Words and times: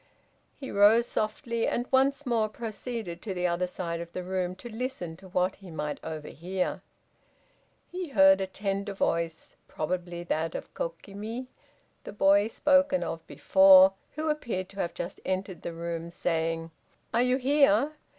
He 0.59 0.71
rose 0.71 1.05
softly, 1.05 1.67
and 1.67 1.85
once 1.91 2.25
more 2.25 2.49
proceeded 2.49 3.21
to 3.21 3.35
the 3.35 3.45
other 3.45 3.67
side 3.67 4.01
of 4.01 4.13
the 4.13 4.23
room 4.23 4.55
to 4.55 4.67
listen 4.67 5.15
to 5.17 5.27
what 5.27 5.57
he 5.57 5.69
might 5.69 5.99
overhear. 6.03 6.81
He 7.87 8.07
heard 8.09 8.41
a 8.41 8.47
tender 8.47 8.93
voice, 8.95 9.53
probably 9.67 10.23
that 10.23 10.55
of 10.55 10.73
Kokimi, 10.73 11.49
the 12.03 12.13
boy 12.13 12.47
spoken 12.47 13.03
of 13.03 13.27
before, 13.27 13.93
who 14.13 14.27
appeared 14.27 14.69
to 14.69 14.79
have 14.79 14.95
just 14.95 15.21
entered 15.23 15.61
the 15.61 15.71
room, 15.71 16.09
saying: 16.09 16.71
"Are 17.13 17.21
you 17.21 17.37
here?" 17.37 17.93